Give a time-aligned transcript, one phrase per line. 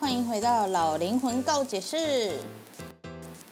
[0.00, 2.32] 欢迎回到老灵魂告解室。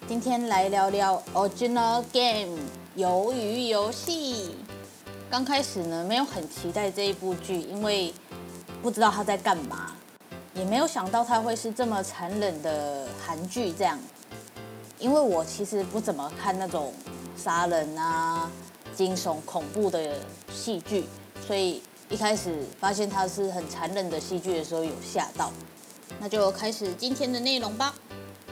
[0.09, 2.59] 今天来聊聊 Original Game
[2.97, 4.57] 鱿鱼游戏。
[5.31, 8.13] 刚开始呢，没有很期待这一部剧，因为
[8.83, 9.95] 不知道他在干嘛，
[10.55, 13.99] 也没有想到他会是这么残忍的韩剧这样。
[14.99, 16.95] 因为我其实不怎么看那种
[17.37, 18.51] 杀人啊、
[18.97, 20.17] 惊悚、恐怖的
[20.51, 21.05] 戏剧，
[21.47, 25.53] 所以一开始发现它是很残忍的戏剧的时候，有吓到。
[26.21, 27.95] 那就开始今天的内容吧。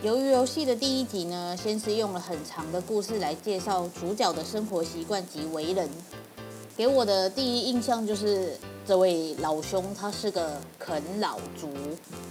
[0.03, 5.89] 由于游戏的第一集呢，先是用了很长的故事来介绍主角的生活习惯及为人。
[6.77, 11.69] 给我的第一印象就是这位老兄，他是个啃老族，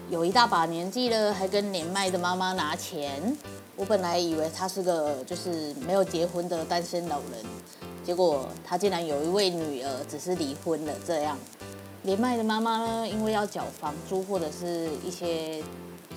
[0.09, 3.37] 有一大把年纪了，还跟年迈的妈妈拿钱。
[3.77, 7.45] 我本来以为他是个就是没有结婚的单身老人，
[8.03, 11.37] 结果他竟然有一位女儿，只是离婚了这样。
[12.03, 15.63] 年迈的妈妈呢，因为要缴房租或者是一些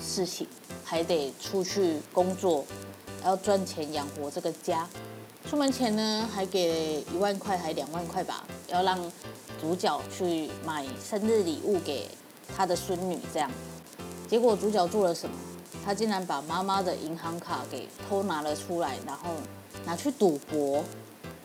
[0.01, 0.47] 事情，
[0.83, 2.65] 还得出去工作，
[3.23, 4.87] 要赚钱养活这个家。
[5.47, 8.99] 出门前呢，还给一万块，还两万块吧，要让
[9.61, 12.09] 主角去买生日礼物给
[12.57, 13.19] 他的孙女。
[13.31, 13.51] 这样，
[14.27, 15.35] 结果主角做了什么？
[15.85, 19.29] 他竟然把妈妈的银行卡给偷拿了出来，然后
[19.85, 20.83] 拿去赌博，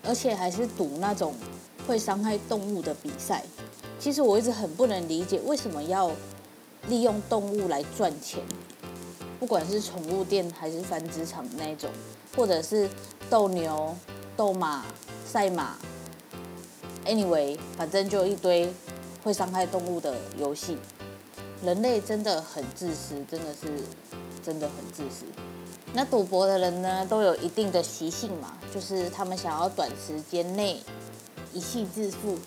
[0.03, 1.35] 而且还是赌那种
[1.87, 3.45] 会伤害动物的比赛。
[4.01, 6.11] 其实我一直很不能理解，为什么要
[6.89, 8.43] 利用动物来赚钱？
[9.39, 11.91] 不管是宠物店还是繁殖场那种，
[12.35, 12.89] 或者是
[13.29, 13.95] 斗牛、
[14.39, 14.85] 斗马、
[15.31, 15.77] 赛马
[17.05, 18.73] ，anyway，反正就一堆
[19.23, 20.79] 会伤害动物的游戏。
[21.63, 23.83] 人类真的很自私，真的是
[24.43, 25.27] 真的很自私。
[25.93, 30.81] 那赌博的人呢，都有一定的习性嘛，就是他们想要短时间内
[31.53, 32.39] 一气致富。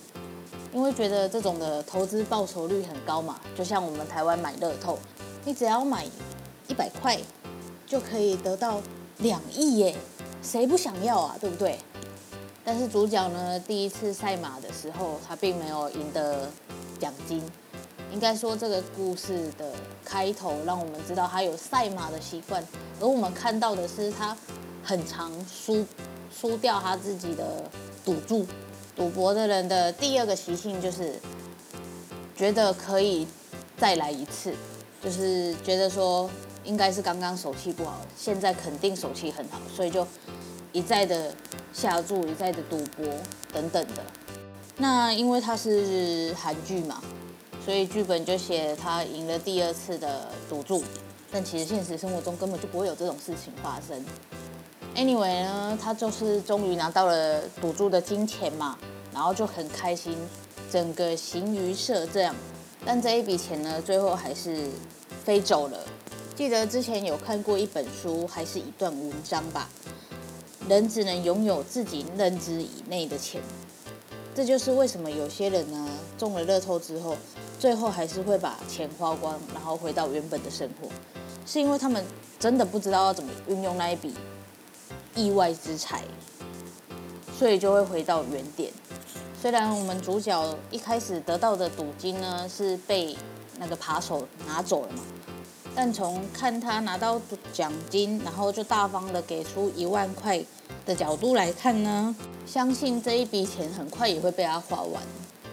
[0.73, 4.97] 因为觉得这种的投资报酬率很高嘛，就像我们台湾买乐透，
[5.45, 6.05] 你只要买
[6.67, 7.19] 一百块，
[7.85, 8.81] 就可以得到
[9.19, 9.95] 两亿耶，
[10.41, 11.37] 谁不想要啊？
[11.39, 11.77] 对不对？
[12.65, 16.49] 但是主角呢，第一次赛马的时候，他并没有赢得
[16.99, 17.43] 奖金。
[18.11, 19.71] 应该说，这个故事的
[20.05, 22.63] 开头让我们知道他有赛马的习惯，
[22.99, 24.35] 而我们看到的是他
[24.83, 25.85] 很常输
[26.31, 27.63] 输掉他自己的
[28.05, 28.45] 赌注。
[28.95, 31.13] 赌博的人的第二个习性就是
[32.35, 33.27] 觉得可以
[33.77, 34.53] 再来一次，
[35.03, 36.29] 就是觉得说
[36.63, 40.07] 应该是刚刚手气不好，现在肯定手气很好，所以就
[40.71, 41.33] 一再的
[41.73, 43.05] 下注，一再的赌博
[43.51, 44.03] 等等的。
[44.77, 47.01] 那因为他是韩剧嘛，
[47.63, 50.83] 所以剧本就写他赢了第二次的赌注，
[51.31, 54.03] 但其实现实生活中根本就不会有这种事情发生。
[54.95, 58.77] Anyway 呢，他就是终于拿到了赌注的金钱嘛，
[59.11, 60.15] 然后就很开心，
[60.71, 62.35] 整个行于社这样。
[62.85, 64.67] 但这一笔钱呢，最后还是
[65.23, 65.79] 飞走了。
[66.35, 69.67] 记得之前有看过一本书，还是一段文章吧？
[70.69, 73.41] 人只能拥有自己认知以内的钱。
[74.35, 77.17] 这就是为什么有些人呢，中了乐透之后，
[77.59, 80.87] 最后还是会把钱花光，然后回到原本的生活，
[81.45, 82.03] 是因为他们
[82.39, 84.13] 真的不知道要怎么运用那一笔。
[85.15, 86.03] 意外之财，
[87.37, 88.71] 所以就会回到原点。
[89.41, 93.15] 虽然我们主角一开始得到的赌金呢，是被
[93.57, 95.03] 那个扒手拿走了嘛，
[95.75, 97.21] 但从看他拿到
[97.51, 100.41] 奖金，然后就大方的给出一万块
[100.85, 102.15] 的角度来看呢，
[102.45, 105.03] 相信这一笔钱很快也会被他花完。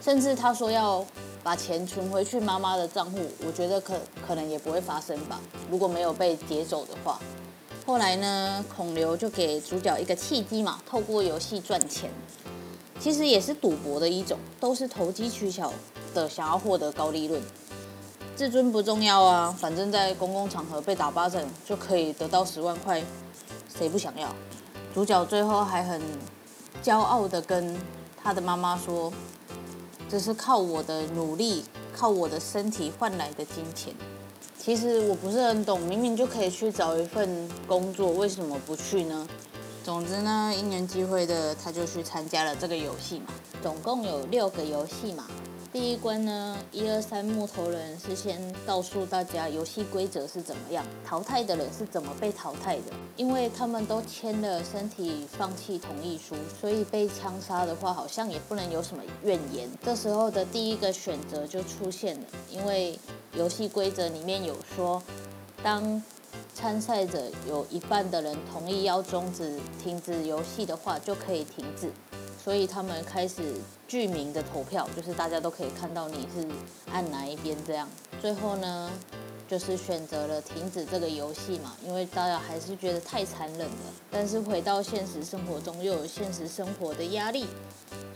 [0.01, 1.05] 甚至他说要
[1.43, 3.95] 把钱存回去妈妈的账户，我觉得可
[4.27, 5.41] 可能也不会发生吧，
[5.71, 7.21] 如果没有被劫走的话。
[7.91, 12.09] 后来呢，孔刘就给主角一个契机嘛，透过游戏赚钱，
[13.01, 15.73] 其实也是赌博的一种，都是投机取巧
[16.15, 17.43] 的，想要获得高利润。
[18.37, 23.03] 至尊不重要啊，反正在公共场合被打巴掌就可以得到十万块，
[23.77, 24.33] 谁不想要？
[24.95, 26.01] 主角最后还很
[26.85, 27.77] 骄傲的跟
[28.17, 29.13] 他的妈妈说
[30.09, 33.93] ：“这是靠我的努力，靠我的身体换来的金钱。”
[34.63, 39.27] 其实我不是很懂，明明就可以去找一份工作，为什么不去呢？
[39.83, 43.29] 总之呢，因缘际会的，他就去参加了这个游戏嘛。
[43.63, 45.27] 总共有六个游戏嘛。
[45.73, 52.93] 第一关呢，一二三木头人是先告诉大家游戏规则是怎么样，淘汰的人是怎么被淘汰的。
[53.17, 59.71] 因为他们都签了身体放弃同意书，所以被枪杀的话，好像也不能有什么怨言。
[59.81, 62.99] 这时候的第一个选择就出现了，因为
[63.35, 65.01] 游戏规则里面有说，
[65.63, 66.03] 当
[66.53, 71.93] 参赛者有一半的人同意要终止、停止游戏的话，就可以停止。
[72.43, 73.55] 所以他们开始
[73.87, 76.47] 剧名的投票，就是大家都可以看到你是
[76.91, 77.87] 按哪一边这样。
[78.19, 78.91] 最后呢，
[79.47, 83.93] 就是选择了停止这个游戏嘛，因为大家还是觉得太残忍了。
[84.11, 87.45] 但是回到现实生活中，又有现实生活的压力，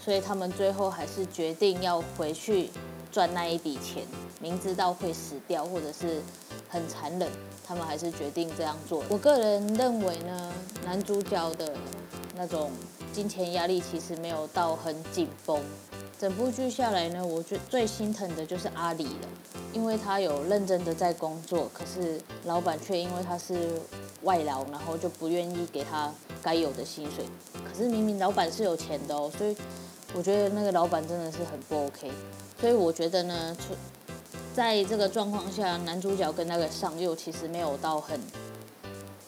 [0.03, 2.71] 所以他们最后还是决定要回去
[3.13, 4.05] 赚那一笔钱，
[4.41, 6.23] 明知道会死掉或者是
[6.69, 7.31] 很残忍，
[7.63, 9.05] 他们还是决定这样做。
[9.11, 11.75] 我个人认为呢，男主角的
[12.35, 12.71] 那种。
[13.15, 15.63] 金钱压力其实没有到很紧绷，
[16.19, 19.29] 整部剧下来呢，我觉最心疼的就是阿里了，
[19.73, 23.81] 因为他有认真的在工作，可是老板却因为他是
[24.23, 26.13] 外劳，然后就不愿意给他
[26.43, 27.25] 该有的薪水。
[27.55, 29.57] 可是明明老板是有钱的哦，所以
[30.13, 32.11] 我觉得那个老板真的是很不 OK。
[32.61, 33.57] 所以我觉得呢，
[34.53, 38.21] 在这个状况下，男主角跟那个上佑其实没有到很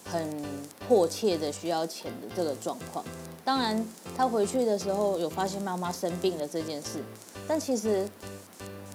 [0.05, 0.45] 很
[0.89, 3.05] 迫切的需要钱的这个状况。
[3.47, 6.99] 当然，他回去的时候有发现妈妈生病了这件事，
[7.47, 8.09] 但其实，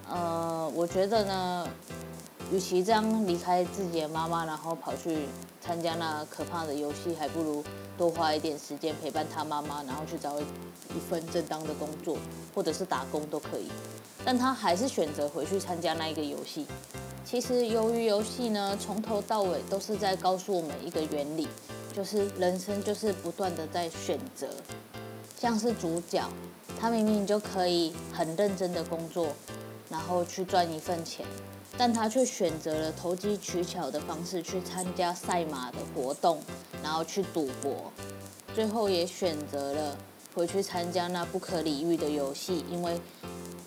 [0.10, 1.66] 呃，我觉得呢，
[2.52, 5.20] 与其这样离开自己的妈妈，然后跑去
[5.62, 7.64] 参加那可怕的游戏，还不如
[7.98, 12.18] 多花一点时间陪伴他妈妈，然后去找一份正当的工作，
[12.54, 13.72] 或者是打工都可以。
[14.26, 16.68] 但他还是选择回去参加那一个游戏。
[17.24, 21.48] 其实，由于游戏呢，从头到尾都是在告诉我们一个原理。
[21.94, 24.48] 就是人生就是不断的在选择，
[25.40, 26.28] 像是主角，
[26.80, 29.28] 他明明就可以很认真的工作，
[29.90, 31.26] 然后去赚一份钱，
[31.78, 36.40] 但他却选择了投机取巧的方式去参加赛马的活动，
[36.82, 37.92] 然后去赌博，
[38.56, 39.98] 最后也选择了
[40.34, 43.00] 回去参加那不可理喻的游戏，因为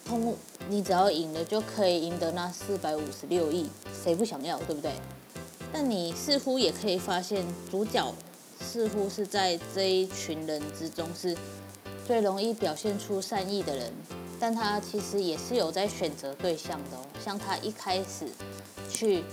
[0.07, 0.35] 通
[0.69, 3.69] 你只要赢了就可以赢得那四百五十六亿，
[4.03, 4.93] 谁不想要，对不对？
[5.77, 8.15] 但你似乎也可以发现，主角
[8.61, 11.37] 似乎是在这一群人之中是
[12.07, 13.93] 最容易表现出善意的人，
[14.39, 17.01] 但他其实也是有在选择对象的哦。
[17.25, 18.29] 像他一开始
[18.89, 19.25] 去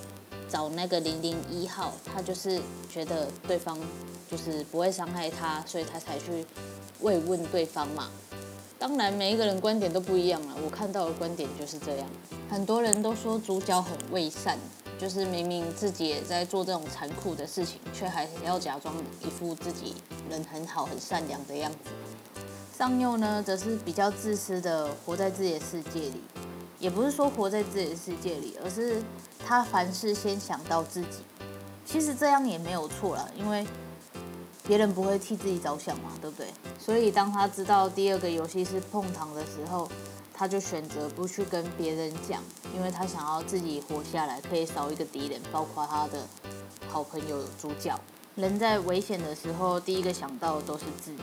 [0.49, 2.59] 找那个零零一号，他就是
[2.91, 3.77] 觉得对方
[4.27, 6.43] 就是不会伤害他，所以他才去
[7.01, 8.09] 慰问对方嘛。
[8.79, 10.55] 当然，每一个人观点都不一样了。
[10.65, 12.09] 我看到的观点就是这样，
[12.49, 14.57] 很多人都说主角很伪善。
[15.01, 18.93] 就是明明自己也在做这种残酷的事情，却还要假装
[19.25, 19.95] 一副自己
[20.29, 21.77] 人很好、很善良的样子。
[22.77, 26.21] 上佑呢，则是比较自私的，活在自己的世界里。
[26.77, 29.01] 也不是说活在自己的世界里，而是
[29.43, 31.23] 他凡事先想到自己。
[31.83, 33.65] 其实这样也没有错啦，因为
[34.67, 36.45] 别人不会替自己着想嘛，对不对？
[36.79, 39.89] 所以当他知道第二个游戏是碰糖的时候，
[40.41, 42.41] 他就选择不去跟别人讲，
[42.75, 46.27] 因为他想要自己活下来，可以少一个敌人，包括他的
[46.89, 47.95] 好朋友主角。
[48.33, 51.21] 人在危险的时候，第一个想到的都是自己，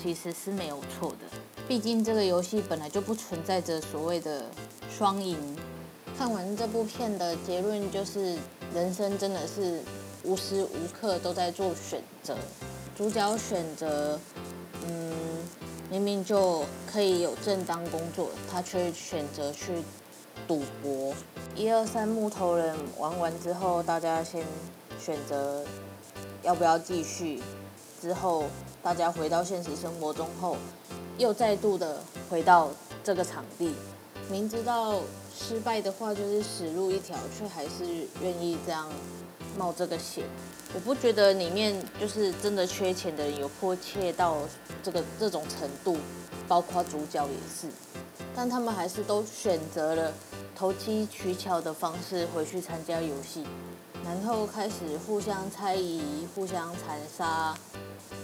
[0.00, 1.36] 其实是没有错的。
[1.66, 4.48] 毕竟这个游戏本来就不存在着所谓的
[4.88, 5.36] 双赢。
[6.16, 8.38] 看完这部片的结论就是，
[8.72, 9.82] 人生真的是
[10.22, 12.36] 无时无刻都在做选择。
[12.96, 14.16] 主角选择，
[15.94, 19.80] 明明就可以有正当工作，他却选择去
[20.48, 21.14] 赌博。
[21.54, 24.44] 一二三木头人玩完之后，大家先
[24.98, 25.64] 选择
[26.42, 27.40] 要不要继续。
[28.02, 28.46] 之后
[28.82, 30.56] 大家回到现实生活中后，
[31.16, 32.70] 又再度的回到
[33.04, 33.72] 这个场地。
[34.28, 35.00] 明知道
[35.32, 38.90] 失败的话就是死路一条，却还是愿意这样
[39.56, 40.24] 冒这个险。
[40.74, 44.38] 我不觉得里面就是真的缺钱的人有迫切到
[44.82, 45.96] 这个这种程度，
[46.48, 47.72] 包括主角也是，
[48.34, 50.12] 但他们还是都选择了
[50.56, 53.46] 投机取巧的方式回去参加游戏，
[54.04, 57.56] 然后开始互相猜疑、互相残杀。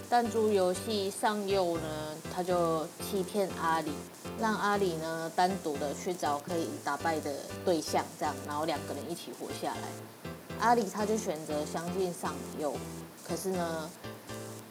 [0.08, 3.92] 弹珠游戏上佑呢，他就欺骗阿里，
[4.40, 7.32] 让阿里呢单独的去找可以打败的
[7.64, 10.29] 对象，这样，然后两个人一起活下来。
[10.60, 12.74] 阿里他就选择相信上佑，
[13.26, 13.90] 可是呢，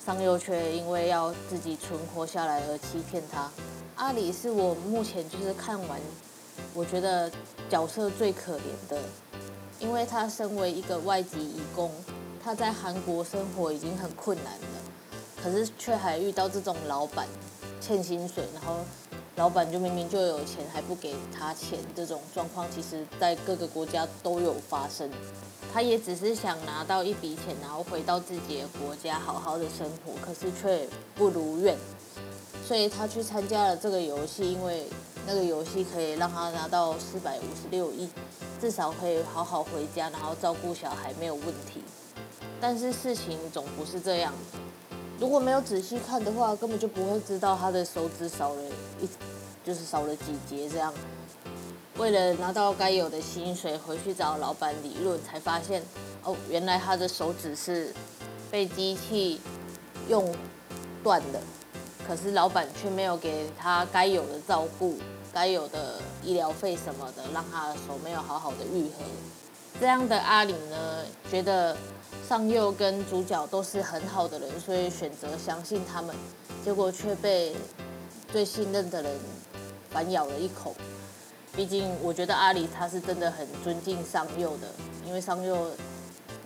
[0.05, 3.49] 上佑却因为要自己存活下来而欺骗他。
[3.95, 5.99] 阿里是我目前就是看完，
[6.75, 7.29] 我觉得
[7.69, 9.01] 角色最可怜的，
[9.79, 11.91] 因为他身为一个外籍义工，
[12.43, 17.27] 他在韩国生活已经很困难了，可是却还遇到这种老板
[17.81, 18.77] 欠薪水，然后。
[19.39, 25.09] 老板就明明就有钱还不给他钱，这种状况其实在各个国家都有发生。
[25.73, 31.73] 他也只是想拿到一笔钱，然后回到自己的国家好好的生活，可是却不如愿。
[32.67, 34.85] 所以他去参加了这个游戏，因为
[35.25, 38.09] 那个游戏可以让他拿到四百五十六亿，
[38.59, 41.81] 至少可以好好回家，然后照顾小孩没有问题。
[42.59, 44.33] 但是事情总不是这样。
[45.19, 48.61] 如果没有仔细看的话，根本就不会知道他的手指少了
[49.01, 49.09] 一，
[49.65, 50.93] 就是少了几节这样。
[51.97, 55.83] 为了拿到该有的薪水，回去找老板理论，才发现
[56.23, 57.93] 哦，原来他的手指是
[58.49, 59.41] 被机器
[60.07, 60.33] 用
[61.03, 61.41] 断的。
[62.07, 64.97] 可是老板却没有给他该有的照顾、
[65.33, 69.03] 该有的医疗费什么的，让他的手没有好好的愈合。
[69.79, 71.75] 这样的阿里呢，觉得。
[72.27, 76.15] 上佑跟主角都是很好的人，所以选择相信他们，
[76.63, 77.55] 结果却被
[78.31, 79.11] 最信任的人
[79.89, 80.75] 反咬了一口。
[81.55, 84.67] 毕竟，我觉得阿里他是真的很尊敬上佑的，
[85.03, 85.71] 因为上佑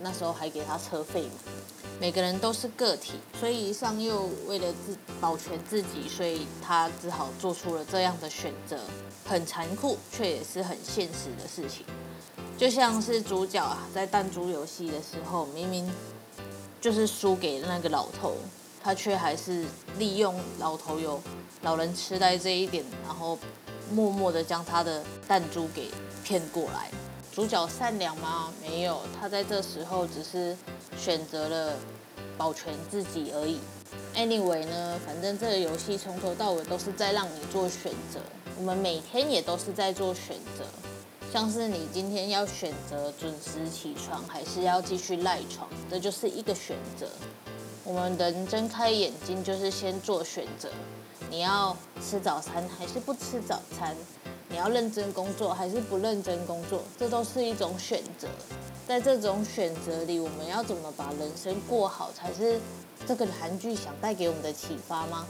[0.00, 1.52] 那时候还给他车费嘛。
[2.00, 8.80] 每个人都是个体，所以上佑为了自保全自己，所以他只好做出了这样的选择，
[9.26, 11.84] 很残酷，却也是很现实的事情。
[12.56, 15.90] 就像是主角啊，在弹珠游戏的时候，明明
[16.80, 18.36] 就是输给那个老头，
[18.82, 19.64] 他却还是
[19.98, 21.20] 利用老头有
[21.62, 23.36] 老人痴呆这一点，然后
[23.90, 25.90] 默默的将他的弹珠给
[26.22, 26.90] 骗过来。
[27.32, 28.52] 主角善良吗？
[28.62, 30.56] 没有，他在这时候只是
[30.96, 31.74] 选择了
[32.38, 33.58] 保全自己而已。
[34.14, 38.20] Anyway 呢，反正这个游戏从头到尾都是在让你做选择，
[38.56, 40.64] 我们每天也都是在做选择。
[41.34, 47.08] 像是你今天要选择准时起床，还是要继续赖床，这就是一个选择。
[47.82, 50.70] 我们人睁开眼睛就是先做选择，
[51.28, 53.96] 你要吃早餐还是不吃早餐？
[54.48, 56.80] 你要认真工作还是不认真工作？
[56.96, 58.28] 这都是一种选择。
[58.86, 62.60] 在这种选择里，我们要怎么把人生过好，才是
[63.06, 65.26] 这个韩剧想带给我们的启发吗？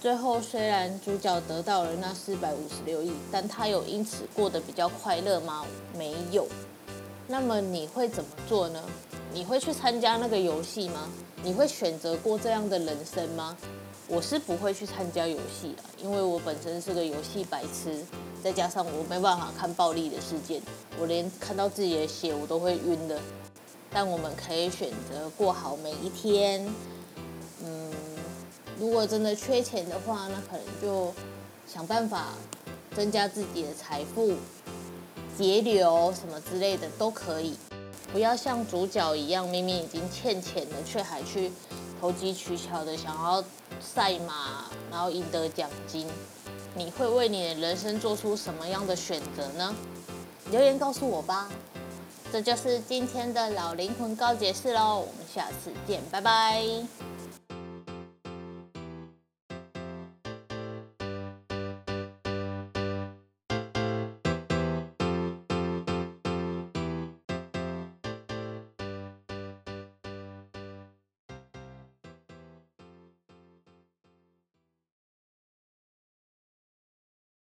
[0.00, 5.64] 最后，虽然主角得到了那四百五十六亿，但他有因此过得比较快乐吗？
[5.96, 6.46] 没有。
[7.28, 8.82] 那么你会怎么做呢？
[9.32, 11.08] 你会去参加那个游戏吗？
[11.44, 13.56] 你会选择过这样的人生吗？
[14.08, 18.04] 我是不会去参加游戏的，因为我本身是个游戏白痴，
[18.42, 20.60] 再加上我没办法看暴力的事件，
[20.98, 23.20] 我连看到自己的血我都会晕的。
[23.94, 26.66] 但我们可以选择过好每一天。
[28.78, 31.12] 如果真的缺钱的话，那可能就
[31.66, 32.28] 想办法
[32.96, 34.34] 增加自己的财富、
[35.38, 37.56] 节流什么之类的都可以。
[38.12, 41.50] 不要像主角一样，明明已经欠钱了，却还去
[42.00, 43.42] 投机取巧的想要
[43.80, 46.06] 赛马，然后赢得奖金。
[46.74, 49.74] 你会为你的人生做出什么样的选择呢？
[50.50, 51.48] 留言告诉我吧。
[52.32, 56.62] 这就是今天的老灵魂告解室喽，我们下次见，拜拜。